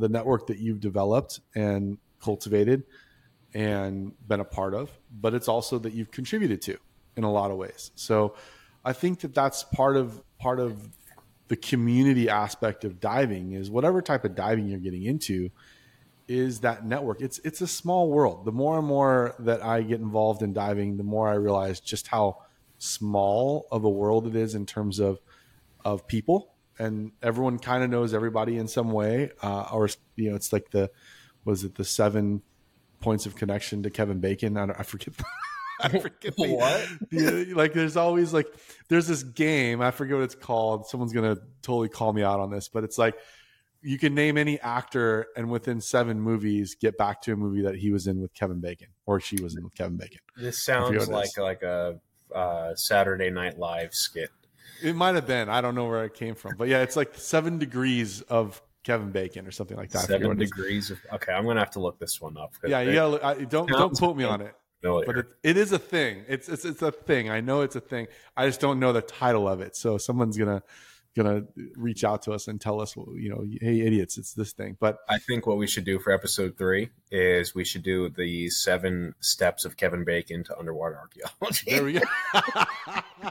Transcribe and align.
the 0.00 0.08
network 0.08 0.46
that 0.48 0.58
you've 0.58 0.80
developed 0.80 1.40
and 1.54 1.98
cultivated 2.22 2.84
and 3.54 4.12
been 4.28 4.40
a 4.40 4.44
part 4.44 4.74
of, 4.74 4.90
but 5.20 5.34
it's 5.34 5.48
also 5.48 5.78
that 5.78 5.92
you've 5.92 6.10
contributed 6.10 6.62
to 6.62 6.76
in 7.16 7.24
a 7.24 7.30
lot 7.30 7.50
of 7.50 7.56
ways. 7.56 7.90
So 7.94 8.34
I 8.84 8.92
think 8.92 9.20
that 9.20 9.34
that's 9.34 9.62
part 9.64 9.96
of 9.96 10.22
part 10.38 10.60
of 10.60 10.88
the 11.48 11.56
community 11.56 12.28
aspect 12.28 12.84
of 12.84 13.00
diving 13.00 13.52
is 13.52 13.70
whatever 13.70 14.00
type 14.00 14.24
of 14.24 14.34
diving 14.34 14.68
you're 14.68 14.78
getting 14.78 15.04
into 15.04 15.50
is 16.28 16.60
that 16.60 16.86
network. 16.86 17.20
It's 17.20 17.40
it's 17.40 17.60
a 17.60 17.66
small 17.66 18.08
world. 18.08 18.44
The 18.44 18.52
more 18.52 18.78
and 18.78 18.86
more 18.86 19.34
that 19.40 19.64
I 19.64 19.82
get 19.82 19.98
involved 19.98 20.42
in 20.42 20.52
diving, 20.52 20.96
the 20.96 21.02
more 21.02 21.28
I 21.28 21.34
realize 21.34 21.80
just 21.80 22.06
how 22.06 22.38
small 22.78 23.66
of 23.70 23.84
a 23.84 23.90
world 23.90 24.26
it 24.26 24.36
is 24.36 24.54
in 24.54 24.64
terms 24.64 25.00
of 25.00 25.20
of 25.84 26.06
people 26.06 26.54
and 26.80 27.12
everyone 27.22 27.58
kind 27.58 27.84
of 27.84 27.90
knows 27.90 28.14
everybody 28.14 28.56
in 28.56 28.66
some 28.66 28.90
way 28.90 29.30
uh, 29.42 29.68
or 29.72 29.88
you 30.16 30.30
know 30.30 30.36
it's 30.36 30.52
like 30.52 30.70
the 30.70 30.90
was 31.44 31.62
it 31.64 31.74
the 31.76 31.84
seven 31.84 32.42
points 33.00 33.26
of 33.26 33.36
connection 33.36 33.82
to 33.84 33.90
Kevin 33.90 34.18
Bacon 34.20 34.56
I, 34.56 34.64
I 34.64 34.82
forget 34.82 35.14
I 35.82 35.88
forget 35.88 36.34
the, 36.36 36.54
What? 36.54 36.88
the- 37.10 37.54
like 37.54 37.72
there's 37.72 37.96
always 37.96 38.32
like 38.32 38.46
there's 38.88 39.06
this 39.06 39.22
game 39.22 39.80
I 39.80 39.90
forget 39.90 40.16
what 40.16 40.24
it's 40.24 40.34
called 40.34 40.86
someone's 40.86 41.12
gonna 41.12 41.36
totally 41.62 41.88
call 41.88 42.12
me 42.12 42.22
out 42.22 42.40
on 42.40 42.50
this 42.50 42.68
but 42.68 42.82
it's 42.84 42.98
like 42.98 43.14
you 43.82 43.98
can 43.98 44.14
name 44.14 44.36
any 44.36 44.60
actor 44.60 45.26
and 45.36 45.50
within 45.50 45.80
seven 45.80 46.20
movies 46.20 46.74
get 46.78 46.98
back 46.98 47.22
to 47.22 47.32
a 47.32 47.36
movie 47.36 47.62
that 47.62 47.74
he 47.76 47.90
was 47.92 48.06
in 48.06 48.20
with 48.20 48.34
Kevin 48.34 48.60
Bacon 48.60 48.88
or 49.06 49.20
she 49.20 49.40
was 49.42 49.56
in 49.56 49.64
with 49.64 49.74
Kevin 49.74 49.96
Bacon 49.96 50.18
This 50.36 50.62
sounds 50.62 51.08
like 51.08 51.36
like 51.38 51.62
a 51.62 51.98
uh, 52.34 52.74
Saturday 52.74 53.30
Night 53.30 53.58
Live 53.58 53.92
skit. 53.92 54.30
It 54.82 54.96
might 54.96 55.14
have 55.14 55.26
been. 55.26 55.48
I 55.48 55.60
don't 55.60 55.74
know 55.74 55.86
where 55.86 56.04
it 56.04 56.14
came 56.14 56.34
from, 56.34 56.56
but 56.56 56.68
yeah, 56.68 56.82
it's 56.82 56.96
like 56.96 57.14
seven 57.14 57.58
degrees 57.58 58.20
of 58.22 58.60
Kevin 58.84 59.10
Bacon 59.10 59.46
or 59.46 59.50
something 59.50 59.76
like 59.76 59.90
that. 59.90 60.06
Seven 60.06 60.28
what 60.28 60.36
it 60.38 60.44
is. 60.44 60.50
degrees 60.50 60.90
of 60.90 60.98
okay. 61.14 61.32
I'm 61.32 61.44
gonna 61.44 61.60
have 61.60 61.70
to 61.72 61.80
look 61.80 61.98
this 61.98 62.20
one 62.20 62.36
up. 62.36 62.54
Yeah, 62.66 62.80
you 62.80 62.94
gotta. 62.94 63.24
I, 63.24 63.44
don't 63.44 63.68
don't 63.68 63.96
quote 63.96 64.16
me 64.16 64.24
on 64.24 64.40
it, 64.40 64.54
familiar. 64.80 65.06
but 65.06 65.18
it, 65.18 65.26
it 65.42 65.56
is 65.56 65.72
a 65.72 65.78
thing. 65.78 66.24
It's 66.28 66.48
it's 66.48 66.64
it's 66.64 66.82
a 66.82 66.92
thing. 66.92 67.30
I 67.30 67.40
know 67.40 67.60
it's 67.62 67.76
a 67.76 67.80
thing. 67.80 68.08
I 68.36 68.46
just 68.46 68.60
don't 68.60 68.80
know 68.80 68.92
the 68.92 69.02
title 69.02 69.48
of 69.48 69.60
it. 69.60 69.76
So 69.76 69.98
someone's 69.98 70.36
gonna 70.36 70.62
gonna 71.16 71.42
reach 71.76 72.04
out 72.04 72.22
to 72.22 72.32
us 72.32 72.48
and 72.48 72.60
tell 72.60 72.80
us, 72.80 72.96
you 72.96 73.28
know, 73.28 73.44
hey 73.60 73.80
idiots, 73.80 74.16
it's 74.16 74.32
this 74.32 74.52
thing. 74.52 74.76
But 74.78 74.98
I 75.08 75.18
think 75.18 75.46
what 75.46 75.58
we 75.58 75.66
should 75.66 75.84
do 75.84 75.98
for 75.98 76.12
episode 76.12 76.56
three 76.56 76.90
is 77.10 77.54
we 77.54 77.64
should 77.64 77.82
do 77.82 78.08
the 78.08 78.48
seven 78.50 79.14
steps 79.20 79.64
of 79.64 79.76
Kevin 79.76 80.04
Bacon 80.04 80.44
to 80.44 80.58
underwater 80.58 80.98
archaeology. 80.98 81.70
there 81.70 81.84
we 81.84 81.92
go. 81.94 83.30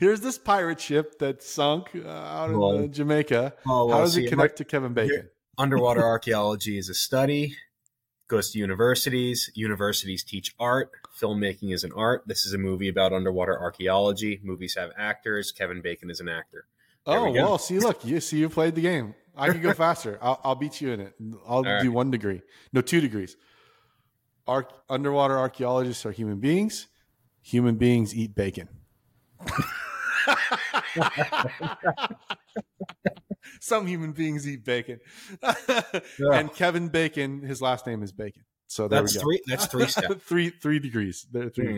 Here's 0.00 0.22
this 0.22 0.38
pirate 0.38 0.80
ship 0.80 1.18
that 1.18 1.42
sunk 1.42 1.90
uh, 1.94 2.08
out 2.08 2.48
in 2.48 2.58
Well, 2.58 2.84
uh, 2.84 2.86
Jamaica. 2.86 3.52
Oh, 3.66 3.84
well, 3.84 3.98
How 3.98 4.04
does 4.04 4.14
see, 4.14 4.24
it 4.24 4.30
connect 4.30 4.56
to 4.56 4.64
Kevin 4.64 4.94
Bacon? 4.94 5.28
underwater 5.58 6.02
archaeology 6.02 6.78
is 6.78 6.88
a 6.88 6.94
study. 6.94 7.54
Goes 8.26 8.50
to 8.52 8.58
universities. 8.58 9.50
Universities 9.54 10.24
teach 10.24 10.54
art. 10.58 10.90
Filmmaking 11.20 11.74
is 11.74 11.84
an 11.84 11.92
art. 11.94 12.22
This 12.26 12.46
is 12.46 12.54
a 12.54 12.58
movie 12.58 12.88
about 12.88 13.12
underwater 13.12 13.60
archaeology. 13.60 14.40
Movies 14.42 14.74
have 14.78 14.90
actors. 14.96 15.52
Kevin 15.52 15.82
Bacon 15.82 16.10
is 16.10 16.18
an 16.18 16.30
actor. 16.30 16.64
There 17.04 17.18
Oh 17.18 17.30
we 17.30 17.38
well, 17.38 17.58
see, 17.58 17.78
look, 17.78 18.02
you 18.02 18.20
see, 18.20 18.38
you 18.38 18.48
played 18.48 18.76
the 18.76 18.80
game. 18.80 19.14
I 19.36 19.50
can 19.50 19.60
go 19.60 19.74
faster. 19.74 20.18
I'll, 20.22 20.40
I'll 20.42 20.54
beat 20.54 20.80
you 20.80 20.92
in 20.92 21.00
it. 21.00 21.14
I'll 21.46 21.62
right. 21.62 21.82
do 21.82 21.92
one 21.92 22.10
degree, 22.10 22.40
no, 22.72 22.80
two 22.80 23.02
degrees. 23.02 23.36
Ar- 24.46 24.68
underwater 24.88 25.38
archaeologists 25.38 26.06
are 26.06 26.12
human 26.12 26.40
beings. 26.40 26.86
Human 27.42 27.76
beings 27.76 28.14
eat 28.14 28.34
bacon. 28.34 28.68
Some 33.60 33.86
human 33.86 34.12
beings 34.12 34.46
eat 34.48 34.64
bacon, 34.64 35.00
and 36.32 36.52
Kevin 36.54 36.88
Bacon, 36.88 37.42
his 37.42 37.60
last 37.62 37.86
name 37.86 38.02
is 38.02 38.12
Bacon. 38.12 38.44
So 38.66 38.88
there 38.88 39.00
That's 39.00 39.14
we 39.14 39.18
go. 39.18 39.22
three. 39.24 39.40
That's 39.46 39.66
three 39.66 39.86
steps. 39.88 40.22
three 40.24 40.50
three 40.50 40.78
degrees. 40.78 41.26
There, 41.30 41.48
three 41.50 41.66
Hmm. 41.66 41.72